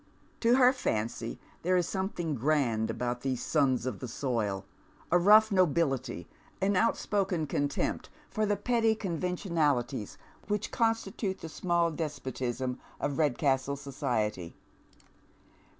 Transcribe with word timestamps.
To 0.39 0.55
her 0.55 0.73
fancy 0.73 1.39
there 1.61 1.77
is 1.77 1.87
something 1.87 2.33
grand 2.33 2.89
about 2.89 3.21
these 3.21 3.43
sons 3.43 3.85
of 3.85 3.99
the 3.99 4.07
soil, 4.07 4.65
a 5.11 5.19
rough 5.19 5.51
nobility, 5.51 6.27
an 6.59 6.75
outspoken 6.75 7.45
contempt 7.45 8.09
for 8.27 8.43
the 8.47 8.57
petty 8.57 8.95
conventionalities 8.95 10.17
which 10.47 10.71
constitute 10.71 11.41
the 11.41 11.49
small 11.49 11.91
despotism 11.91 12.79
of 12.99 13.11
Eedcastle 13.11 13.77
society. 13.77 14.55